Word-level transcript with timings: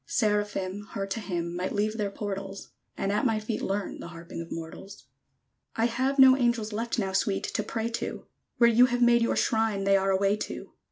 Seraphim, 0.07 0.87
Her 0.93 1.05
to 1.05 1.19
hymn, 1.19 1.55
Might 1.55 1.73
leave 1.73 1.95
their 1.95 2.09
portals; 2.09 2.69
And 2.97 3.11
at 3.11 3.23
my 3.23 3.39
feet 3.39 3.61
learn 3.61 3.99
The 3.99 4.07
harping 4.07 4.41
of 4.41 4.51
mortals! 4.51 5.05
I 5.75 5.85
have 5.85 6.17
no 6.17 6.35
angels 6.35 6.73
left 6.73 6.97
Now, 6.97 7.11
Sweet, 7.11 7.43
to 7.43 7.61
pray 7.61 7.87
to: 7.89 8.25
Where 8.57 8.67
you 8.67 8.87
have 8.87 9.03
made 9.03 9.21
your 9.21 9.35
shrine 9.35 9.83
They 9.83 9.95
are 9.97 10.09
away 10.09 10.37
to. 10.37 10.71